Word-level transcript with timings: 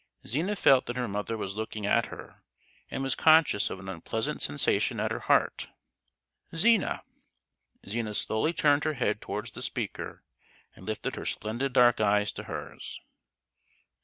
Zina 0.25 0.55
felt 0.55 0.87
that 0.87 0.95
her 0.95 1.07
mother 1.07 1.37
was 1.37 1.55
looking 1.55 1.85
at 1.85 2.07
her, 2.07 2.41
and 2.89 3.03
was 3.03 3.13
conscious 3.13 3.69
of 3.69 3.79
an 3.79 3.87
unpleasant 3.87 4.41
sensation 4.41 4.99
at 4.99 5.11
her 5.11 5.19
heart. 5.19 5.67
"Zina!" 6.55 7.03
Zina 7.87 8.15
slowly 8.15 8.51
turned 8.51 8.83
her 8.83 8.93
head 8.95 9.21
towards 9.21 9.51
the 9.51 9.61
speaker, 9.61 10.23
and 10.75 10.87
lifted 10.87 11.17
her 11.17 11.25
splendid 11.27 11.73
dark 11.73 12.01
eyes 12.01 12.33
to 12.33 12.45
hers. 12.45 12.99